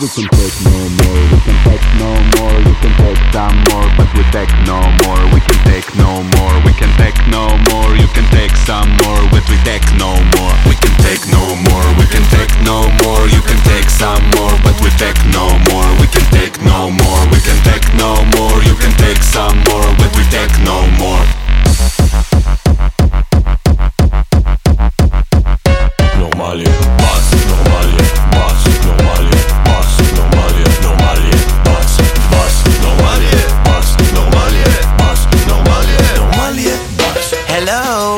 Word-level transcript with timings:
We 0.00 0.08
can 0.08 0.28
take 0.32 0.56
no 0.64 0.80
more, 0.80 1.20
we 1.28 1.38
can 1.44 1.58
take 1.68 1.84
no 2.00 2.08
more, 2.40 2.56
we 2.64 2.72
can 2.80 2.94
take 3.04 3.20
some 3.36 3.52
more, 3.68 3.84
but 4.00 4.08
we 4.16 4.24
take 4.32 4.48
no 4.64 4.80
more, 5.04 5.20
we 5.28 5.44
can 5.44 5.60
take 5.68 5.84
no 5.94 6.24
more, 6.40 6.56
we 6.64 6.72
can 6.72 6.88
take 6.96 7.20
no 7.28 7.52
more, 7.68 7.92
you 8.00 8.08
can 8.16 8.24
take 8.32 8.56
some 8.64 8.88
more, 9.04 9.28
but 9.28 9.44
we 9.52 9.60
take 9.60 9.84
no 10.00 10.16
more, 10.40 10.56
we 10.64 10.72
can 10.80 10.96
take 11.04 11.20
no 11.28 11.52
more, 11.68 11.84
we 12.00 12.08
can 12.08 12.24
take 12.32 12.48
no 12.64 12.88
more, 13.04 13.28
you 13.28 13.44
can 13.44 13.60
take 13.68 13.90
some 13.92 14.24
more, 14.40 14.56
but 14.64 14.72
we 14.80 14.88
take 14.96 15.20
no 15.28 15.29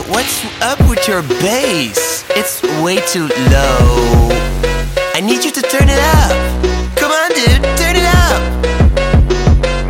with 0.00 1.06
your 1.06 1.22
bass. 1.42 2.24
It's 2.30 2.62
way 2.82 2.96
too 3.12 3.28
low. 3.52 4.30
I 5.14 5.20
need 5.20 5.44
you 5.44 5.50
to 5.50 5.60
turn 5.60 5.88
it 5.90 5.98
up. 6.16 6.32
Come 6.96 7.12
on, 7.12 7.28
dude, 7.36 7.62
turn 7.76 7.96
it 7.96 8.06
up. 8.06 8.40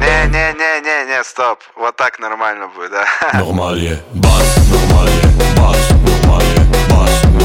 Не-не-не-не-не, 0.00 1.22
стоп. 1.22 1.61
Вот 1.77 1.95
так 1.97 2.19
нормально 2.19 2.69
будет, 2.69 2.91
да? 2.91 3.06
Normalie, 3.34 3.98
Bass, 4.14 4.59
Normalie, 4.72 5.22
Bass, 5.55 5.78
Normalie, 6.05 6.67
Bass, 6.91 7.22
Normalie, 7.25 7.39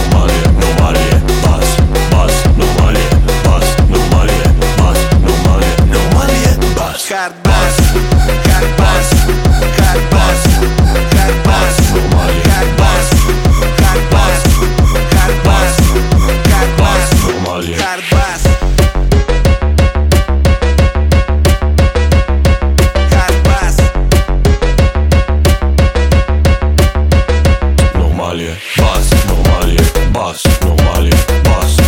vale, 29.49 29.77
basta, 30.13 30.49
não 30.65 30.77
vale, 30.77 31.11
basta. 31.45 31.86